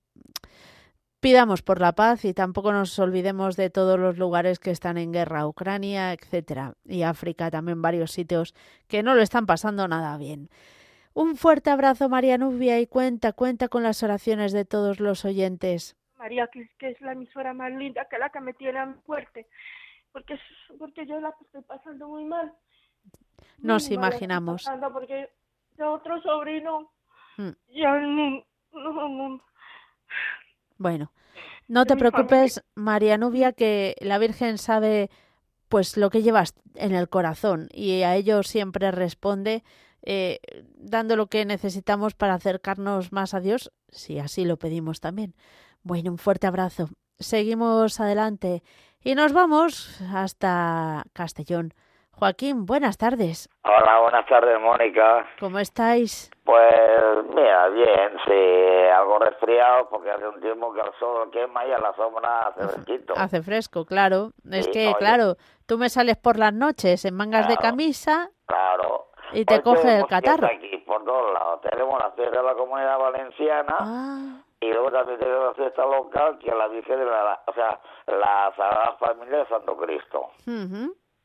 [1.21, 5.11] Pidamos por la paz y tampoco nos olvidemos de todos los lugares que están en
[5.13, 8.55] guerra, Ucrania, etcétera, y África también varios sitios
[8.89, 10.51] que no lo están pasando nada bien.
[11.15, 15.97] Un fuerte abrazo, María Nubia, y cuenta, cuenta con las oraciones de todos los oyentes.
[16.19, 19.47] María, que, que es la emisora más linda, que la que me tiene fuerte,
[20.13, 20.39] porque,
[20.79, 22.53] porque yo la estoy pasando muy mal
[23.59, 24.69] nos imaginamos.
[24.93, 25.31] Porque
[25.79, 26.93] otro sobrino
[27.37, 27.51] mm.
[27.75, 28.01] ya
[30.79, 31.13] Bueno,
[31.67, 35.11] no te preocupes, María Nubia, que la Virgen sabe
[35.69, 39.65] pues lo que llevas en el corazón y a ello siempre responde
[40.03, 40.39] eh,
[40.77, 45.35] dando lo que necesitamos para acercarnos más a Dios, si así lo pedimos también.
[45.83, 46.91] Bueno, un fuerte abrazo.
[47.19, 48.63] Seguimos adelante
[49.03, 51.73] y nos vamos hasta Castellón.
[52.19, 53.49] Joaquín, buenas tardes.
[53.65, 55.27] Hola, buenas tardes, Mónica.
[55.41, 56.31] ¿Cómo estáis?
[56.45, 61.73] Pues, mira, bien, sí, algo resfriado porque hace un tiempo que el sol quema y
[61.73, 63.15] a la sombra hace fresquito.
[63.17, 64.31] Hace fresco, claro.
[64.49, 65.35] es que, claro,
[65.67, 68.31] tú me sales por las noches en mangas de camisa.
[68.47, 69.09] Claro.
[69.33, 70.47] Y te coge el catarro.
[70.47, 71.61] aquí, por todos lados.
[71.63, 73.77] Tenemos la fiesta de la Comunidad Valenciana.
[73.81, 74.43] Ah.
[74.61, 77.43] Y luego también tenemos la fiesta local, que es la Virgen de la...
[77.47, 80.31] O sea, la Sagrada Familia de Santo Cristo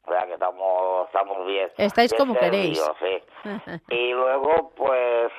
[0.10, 3.24] o sea que estamos estamos bien estáis como queréis sí.
[3.90, 5.32] y luego pues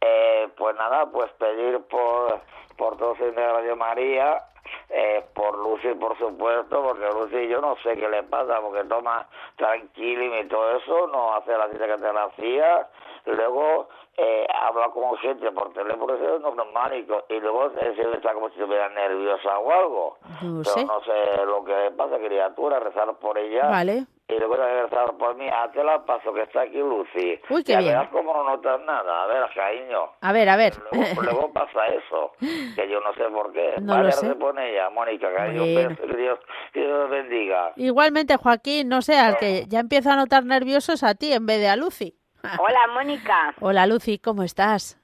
[0.00, 2.40] eh, pues nada pues pedir por
[2.76, 4.42] por todos los de Radio María
[4.88, 9.26] eh, por Lucy por supuesto porque Lucy yo no sé qué le pasa porque toma
[9.56, 12.88] tranquilo y todo eso no hace la cita que te la hacía
[13.26, 18.60] luego eh, habla con gente por teléfono es normal y, luego se está como si
[18.60, 20.18] estuviera nerviosa o algo.
[20.42, 20.84] No sé.
[20.84, 23.68] no sé lo que pasa, criatura, rezar por ella.
[23.68, 24.04] Vale.
[24.34, 27.40] Y luego rezar por mí, hazte la paso que está aquí Lucy.
[27.50, 28.06] Uy, qué bien.
[28.10, 29.24] como no notas nada.
[29.24, 30.10] A ver, cariño.
[30.20, 30.74] A ver, a ver.
[31.20, 33.74] Luego, pasa eso, que yo no sé por qué.
[33.82, 34.34] No lo sé.
[34.36, 35.62] pone ella, Mónica, cariño.
[35.72, 35.96] Bueno.
[36.12, 36.38] Que Dios,
[36.72, 37.72] que Dios bendiga.
[37.76, 41.60] Igualmente, Joaquín, no sé, al que ya empieza a notar nerviosos a ti en vez
[41.60, 42.14] de a Lucy.
[42.58, 43.54] Hola, Mónica.
[43.60, 44.98] Hola, Lucy, ¿cómo estás?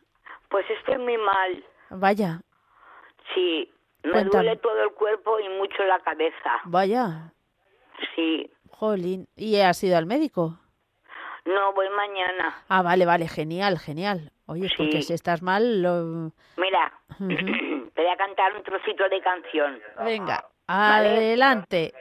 [0.49, 1.65] Pues estoy muy mal.
[1.91, 2.41] Vaya.
[3.35, 3.71] Sí,
[4.03, 6.61] me duele todo el cuerpo y mucho la cabeza.
[6.65, 7.33] Vaya.
[8.15, 8.51] Sí.
[8.79, 10.57] Jolín, ¿y has ido al médico?
[11.45, 12.63] No, voy mañana.
[12.69, 14.31] Ah, vale, vale, genial, genial.
[14.47, 16.31] Oye, porque si estás mal, lo...
[16.57, 19.81] Mira, te voy a cantar un trocito de canción.
[20.05, 21.93] Venga, adelante.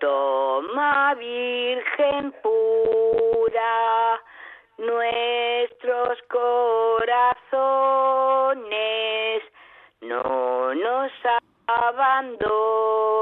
[0.00, 4.20] Toma, Virgen pura,
[4.78, 7.42] nuestros corazones,
[10.00, 11.12] no nos
[11.68, 13.20] abandones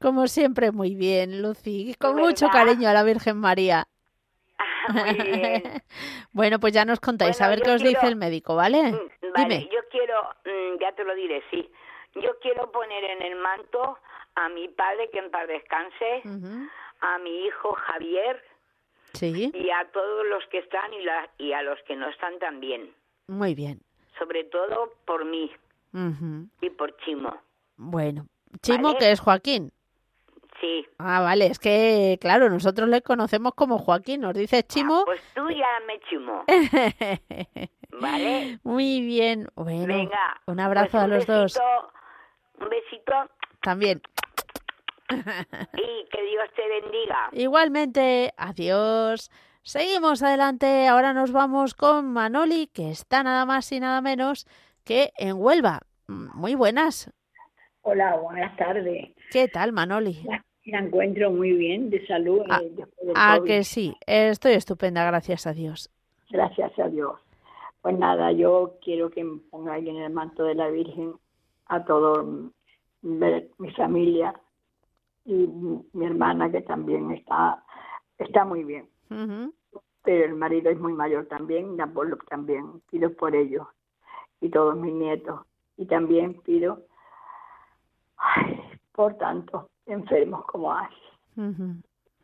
[0.00, 1.94] Como siempre, muy bien, Lucy.
[1.98, 3.86] Con mucho cariño a la Virgen María.
[6.32, 8.92] bueno, pues ya nos contáis, a ver qué os dice el médico, ¿vale?
[8.92, 11.70] Mm, vale, yo quiero, mm, ya te lo diré, sí.
[12.14, 13.98] Yo quiero poner en el manto
[14.34, 16.22] a mi padre, que en paz descanse,
[17.00, 18.42] a mi hijo Javier,
[19.14, 19.52] Sí.
[19.54, 22.92] Y a todos los que están y, la, y a los que no están también.
[23.28, 23.80] Muy bien.
[24.18, 25.50] Sobre todo por mí
[26.60, 27.40] y por Chimo.
[27.76, 28.26] Bueno,
[28.62, 29.72] Chimo que es Joaquín.
[30.60, 30.86] Sí.
[30.98, 35.00] Ah, vale, es que, claro, nosotros le conocemos como Joaquín, nos dice Chimo.
[35.00, 36.44] Ah, pues tú ya me Chimo.
[38.00, 38.58] ¿Vale?
[38.62, 39.48] Muy bien.
[39.54, 40.10] Bueno,
[40.46, 41.60] un abrazo pues a los dos.
[42.60, 43.12] Un besito.
[43.60, 44.00] También.
[45.08, 47.28] y que Dios te bendiga.
[47.32, 49.30] Igualmente, adiós.
[49.62, 54.46] Seguimos adelante, ahora nos vamos con Manoli, que está nada más y nada menos
[54.84, 55.80] que en Huelva.
[56.06, 57.10] Muy buenas.
[57.86, 59.10] Hola, buenas tardes.
[59.30, 60.24] ¿Qué tal, Manoli?
[60.24, 62.40] La, encuentro muy bien, de salud.
[62.48, 62.62] Ah,
[63.14, 65.90] ah que sí, estoy estupenda, gracias a Dios.
[66.30, 67.20] Gracias a Dios.
[67.82, 71.12] Pues nada, yo quiero que me pongáis en el manto de la Virgen
[71.66, 72.24] a toda
[73.02, 74.32] mi familia
[75.26, 75.46] y
[75.92, 77.62] mi hermana que también está,
[78.16, 78.88] está muy bien.
[80.02, 81.76] Pero el marido es muy mayor también,
[82.30, 83.66] también pido por ellos
[84.40, 85.42] y todos mis nietos.
[85.76, 86.86] Y también pido
[88.92, 90.88] por tanto enfermos como hay,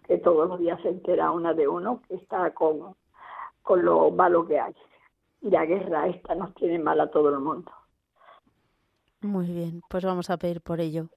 [0.06, 2.94] que todos los días se entera una de uno que está con,
[3.62, 4.74] con lo malo que hay.
[5.42, 7.70] Y la guerra esta nos tiene mal a todo el mundo.
[9.22, 11.08] Muy bien, pues vamos a pedir por ello.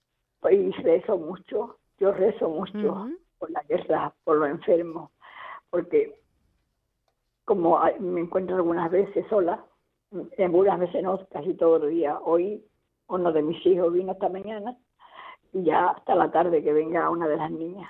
[0.42, 3.10] Pues rezo mucho, yo rezo mucho
[3.40, 5.12] por la guerra, por los enfermos,
[5.70, 6.20] porque
[7.46, 9.64] como me encuentro algunas veces sola,
[10.38, 12.18] algunas veces no, casi todos los días.
[12.24, 12.64] Hoy
[13.14, 14.78] uno de mis hijos vino esta mañana
[15.54, 17.90] y ya hasta la tarde que venga una de las niñas.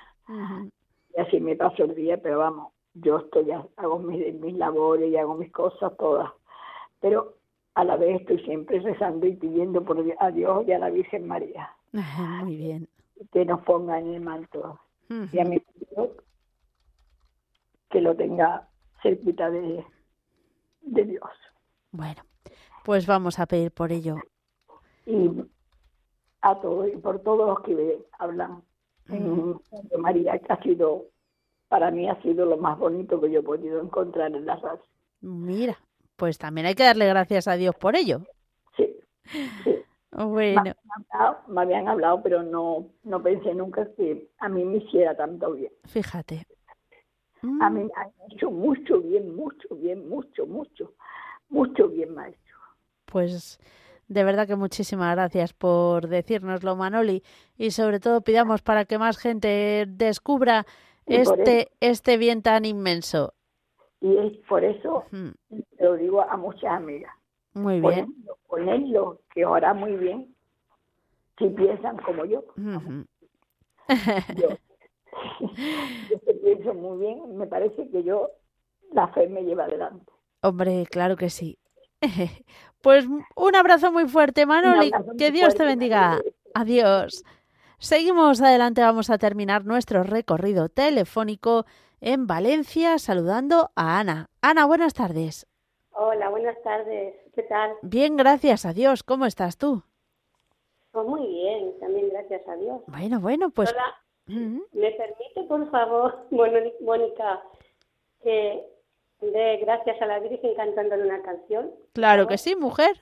[1.16, 5.16] Y así me paso el día, pero vamos, yo estoy, hago mis, mis labores y
[5.16, 6.30] hago mis cosas todas.
[7.00, 7.36] Pero
[7.74, 11.26] a la vez estoy siempre rezando y pidiendo por a Dios y a la Virgen
[11.26, 11.70] María.
[11.92, 12.88] Muy bien.
[13.32, 14.80] Que nos ponga en el manto.
[15.08, 16.10] Y a mi hijo
[17.90, 18.68] que lo tenga
[19.02, 19.84] cerquita de,
[20.80, 21.30] de Dios.
[21.92, 22.22] Bueno,
[22.84, 24.16] pues vamos a pedir por ello.
[25.06, 25.30] Y
[26.40, 28.62] a todos y por todos los que hablan
[29.08, 29.58] en
[29.98, 31.06] María, que ha sido,
[31.68, 34.82] para mí ha sido lo más bonito que yo he podido encontrar en la radio.
[35.20, 35.78] Mira,
[36.16, 38.22] pues también hay que darle gracias a Dios por ello.
[38.76, 38.96] Sí.
[40.12, 40.62] Bueno.
[41.48, 45.72] Me, habían hablado, pero no, no pensé nunca que a mí me hiciera tanto bien.
[45.86, 46.46] Fíjate.
[47.60, 50.94] A mí me ha hecho mucho bien, mucho bien, mucho, mucho,
[51.48, 52.54] mucho bien maestro.
[53.06, 53.60] Pues
[54.08, 57.22] de verdad que muchísimas gracias por decírnoslo, Manoli,
[57.56, 60.66] y sobre todo pidamos para que más gente descubra
[61.06, 63.34] este, este bien tan inmenso.
[64.00, 65.04] Y es por eso
[65.78, 67.12] lo digo a muchas amigas.
[67.54, 68.14] Muy bien.
[68.48, 70.34] Ponerlo, que ahora muy bien,
[71.38, 72.44] si piensan como yo.
[72.56, 74.48] yo,
[76.10, 78.30] yo pienso muy bien, me parece que yo,
[78.92, 80.12] la fe me lleva adelante.
[80.42, 81.58] Hombre, claro que sí.
[82.80, 84.90] Pues un abrazo muy fuerte, Manoli.
[85.16, 86.20] Que Dios te bendiga.
[86.52, 87.24] Adiós.
[87.78, 91.64] Seguimos adelante, vamos a terminar nuestro recorrido telefónico
[92.02, 94.28] en Valencia saludando a Ana.
[94.42, 95.46] Ana, buenas tardes.
[95.92, 97.14] Hola, buenas tardes.
[97.34, 97.72] ¿Qué tal?
[97.80, 99.02] Bien, gracias a Dios.
[99.02, 99.82] ¿Cómo estás tú?
[100.92, 102.82] Pues muy bien, también gracias a Dios.
[102.86, 103.72] Bueno, bueno, pues...
[103.72, 103.96] Hola.
[104.26, 107.42] ¿Me permite, por favor, Mónica,
[108.22, 108.73] que
[109.32, 111.70] de gracias a la Virgen cantándole una canción.
[111.92, 113.00] Claro que sí, mujer.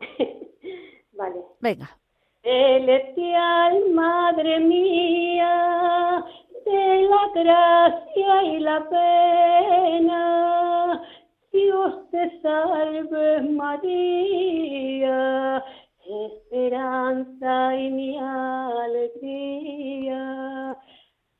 [1.12, 1.42] vale.
[1.60, 1.98] Venga.
[2.42, 6.24] Celestial Madre mía,
[6.64, 10.22] de la gracia y la pena,
[11.52, 14.04] Dios te salve María,
[16.04, 19.62] esperanza y mi alegría.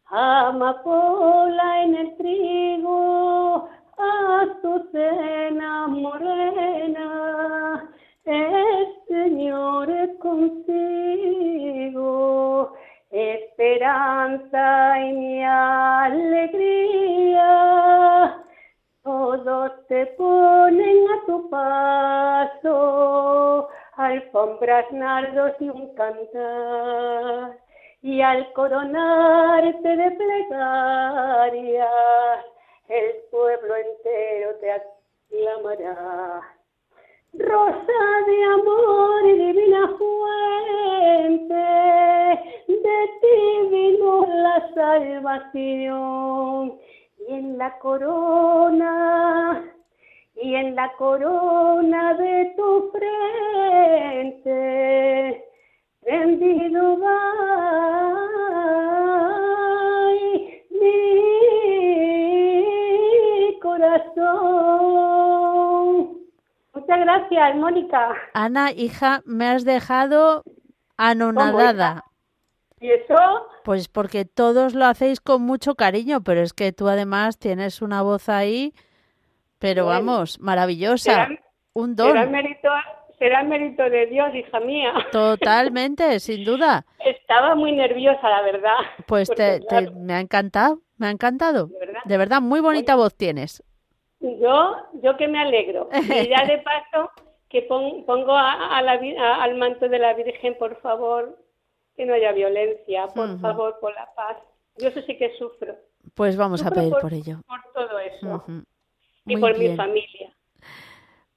[0.07, 3.69] Amapola en el trigo,
[4.43, 7.89] Azucena morena,
[8.25, 10.73] el Señor es contigo,
[13.11, 17.43] esperanza y mi alegría.
[19.03, 27.59] Todos te ponen a tu paso, alfombras, nardos y un cantar,
[28.01, 31.89] y al coronarte de plegarias,
[32.89, 36.43] el pueblo entero te aclamará.
[37.35, 41.55] Rosa de amor y divina fuente,
[42.69, 46.79] de ti vino la salvación.
[47.29, 49.65] Y en la corona,
[50.35, 54.53] y en la corona de tu frente,
[56.03, 58.32] rendido va
[66.75, 68.15] Muchas gracias, Mónica.
[68.35, 70.43] Ana, hija, me has dejado
[70.97, 72.05] anonadada.
[72.81, 73.15] ¿Y eso?
[73.65, 78.03] Pues porque todos lo hacéis con mucho cariño, pero es que tú además tienes una
[78.03, 78.73] voz ahí,
[79.59, 81.13] pero vamos, maravillosa.
[81.13, 81.29] Será,
[81.75, 82.09] un don.
[82.09, 82.69] Será el, mérito,
[83.19, 84.93] será mérito de Dios, hija mía.
[85.13, 86.85] Totalmente, sin duda.
[87.05, 88.79] Estaba muy nerviosa, la verdad.
[89.07, 89.61] Pues te,
[89.95, 91.69] me ha encantado, me ha encantado.
[92.05, 93.63] De verdad, muy bonita voz tienes.
[94.23, 95.89] Yo, yo que me alegro.
[95.93, 97.11] Y ya de paso
[97.49, 98.93] que pongo a, la,
[99.43, 101.39] al manto de la Virgen, por favor,
[101.95, 104.39] que no haya violencia, por favor, por la paz.
[104.79, 105.77] Yo eso sí que sufro.
[106.15, 107.43] Pues vamos a pedir por, ello.
[107.47, 108.45] Por todo eso.
[109.27, 110.33] Y por mi familia.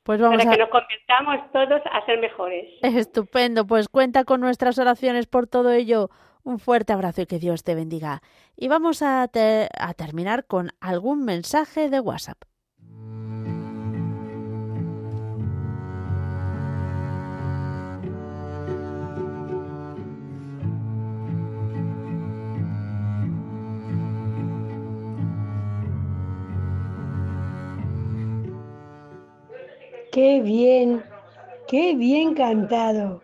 [0.03, 0.53] Pues vamos Para a...
[0.53, 2.65] que nos convirtamos todos a ser mejores.
[2.81, 3.67] Estupendo.
[3.67, 6.09] Pues cuenta con nuestras oraciones por todo ello.
[6.43, 8.21] Un fuerte abrazo y que Dios te bendiga.
[8.55, 12.37] Y vamos a, a terminar con algún mensaje de WhatsApp.
[30.15, 31.03] Qué bien,
[31.67, 33.21] qué bien cantado,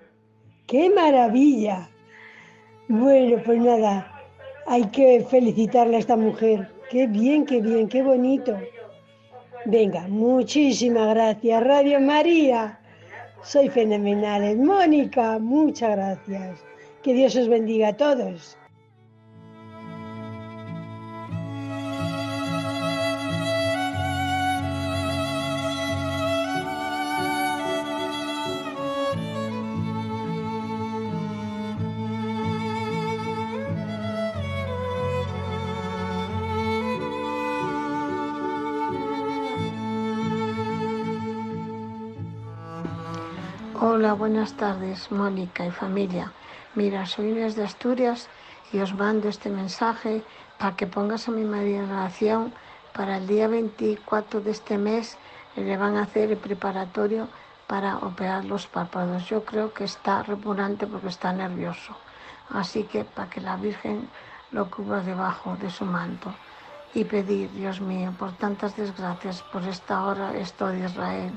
[0.68, 1.90] qué maravilla.
[2.90, 4.22] Bueno, pues nada,
[4.68, 6.70] hay que felicitarle a esta mujer.
[6.90, 8.58] Qué bien, qué bien, qué bonito.
[9.64, 12.78] Venga, muchísimas gracias, Radio María.
[13.42, 14.58] Soy fenomenal.
[14.58, 16.60] Mónica, muchas gracias.
[17.04, 18.58] Que Dios os bendiga a todos.
[44.02, 46.32] Hola, buenas tardes, Mónica y familia.
[46.74, 48.30] Mira, soy Inés de Asturias
[48.74, 50.24] y os mando este mensaje
[50.58, 52.52] para que pongas a mi madre en relación
[52.96, 55.20] para el día 24 de este mes
[55.56, 57.28] le van a hacer el preparatorio
[57.68, 59.30] para operar los párpados.
[59.30, 61.96] Yo creo que está repugnante porque está nervioso.
[62.50, 64.10] Así que para que la Virgen
[64.50, 66.34] lo cubra debajo de su manto
[66.96, 71.34] y pedir, Dios mío, por tantas desgracias, por esta hora, esto de Israel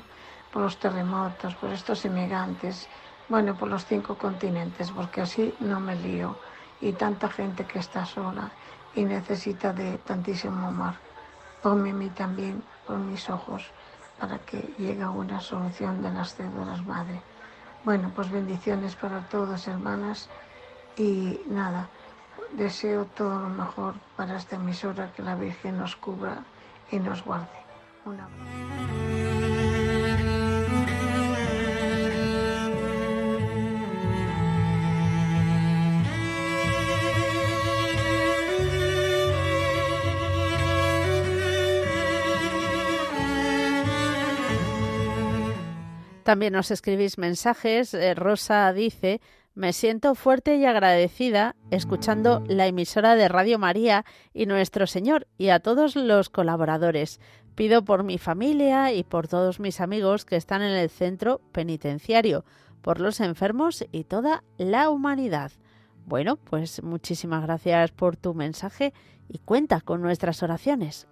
[0.55, 2.89] por los terremotos, por estos inmigrantes,
[3.29, 6.37] bueno, por los cinco continentes, porque así no me lío.
[6.81, 8.53] Y tanta gente que está sola
[8.95, 10.95] y necesita de tantísimo amor.
[11.61, 13.69] Ponme a mí también por mis ojos
[14.21, 17.21] para que llegue una solución de las cédulas madre.
[17.85, 20.29] Bueno, pues bendiciones para todos, hermanas.
[20.97, 21.89] Y nada,
[22.53, 26.45] deseo todo lo mejor para esta emisora, que la Virgen nos cubra
[26.93, 27.59] y nos guarde.
[28.05, 28.29] Una...
[46.25, 47.93] También nos escribís mensajes.
[47.93, 49.21] Eh, Rosa dice,
[49.55, 55.51] me siento fuerte y agradecida escuchando la emisora de Radio María y Nuestro Señor y
[55.51, 57.21] a todos los colaboradores.
[57.55, 62.45] Pido por mi familia y por todos mis amigos que están en el centro penitenciario,
[62.81, 65.53] por los enfermos y toda la humanidad.
[66.07, 68.95] Bueno, pues muchísimas gracias por tu mensaje
[69.29, 71.07] y cuenta con nuestras oraciones.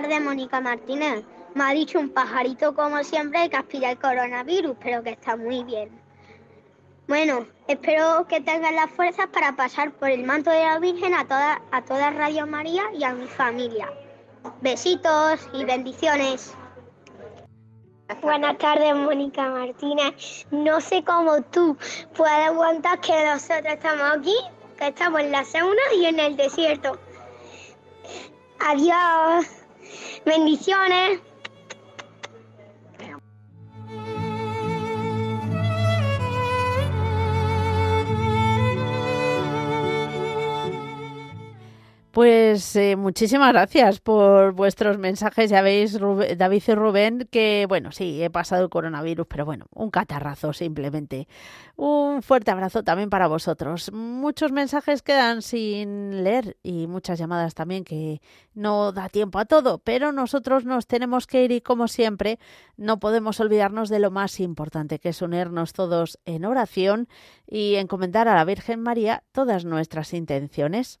[0.00, 1.24] Tardes, Mónica Martínez.
[1.54, 5.62] Me ha dicho un pajarito, como siempre, que aspira el coronavirus, pero que está muy
[5.62, 5.88] bien.
[7.06, 11.24] Bueno, espero que tengan las fuerzas para pasar por el manto de la Virgen a
[11.24, 13.88] toda, a toda Radio María y a mi familia.
[14.62, 16.52] Besitos y bendiciones.
[18.20, 20.46] Buenas tardes, Mónica Martínez.
[20.50, 21.76] No sé cómo tú
[22.16, 24.36] puedes aguantar que nosotros estamos aquí,
[24.76, 26.98] que estamos en la sauna y en el desierto.
[28.58, 29.63] Adiós.
[30.24, 31.20] Bendiciones.
[42.14, 45.50] Pues eh, muchísimas gracias por vuestros mensajes.
[45.50, 49.90] Ya veis, David y Rubén, que bueno, sí, he pasado el coronavirus, pero bueno, un
[49.90, 51.26] catarrazo simplemente.
[51.74, 53.90] Un fuerte abrazo también para vosotros.
[53.92, 58.20] Muchos mensajes quedan sin leer y muchas llamadas también que
[58.54, 62.38] no da tiempo a todo, pero nosotros nos tenemos que ir y como siempre
[62.76, 67.08] no podemos olvidarnos de lo más importante, que es unirnos todos en oración
[67.44, 71.00] y encomendar a la Virgen María todas nuestras intenciones.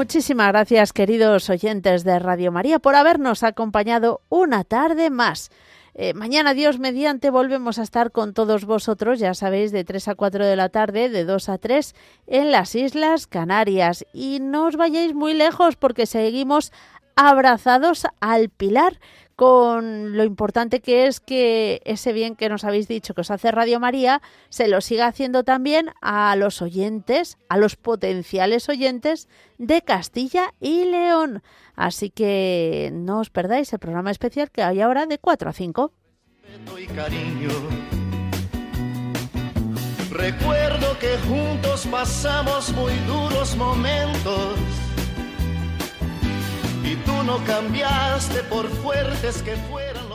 [0.00, 5.50] Muchísimas gracias, queridos oyentes de Radio María, por habernos acompañado una tarde más.
[5.92, 10.14] Eh, mañana, Dios mediante, volvemos a estar con todos vosotros, ya sabéis, de 3 a
[10.14, 11.94] 4 de la tarde, de 2 a 3,
[12.28, 14.06] en las Islas Canarias.
[14.14, 16.72] Y no os vayáis muy lejos porque seguimos
[17.14, 18.98] abrazados al pilar
[19.40, 23.50] con lo importante que es que ese bien que nos habéis dicho que os hace
[23.50, 24.20] Radio María
[24.50, 30.84] se lo siga haciendo también a los oyentes, a los potenciales oyentes de Castilla y
[30.84, 31.42] León.
[31.74, 35.90] Así que no os perdáis el programa especial que hay ahora de 4 a 5.
[40.10, 44.58] Recuerdo que juntos pasamos muy duros momentos
[46.84, 50.09] y tú no cambiaste por fuertes que fueron.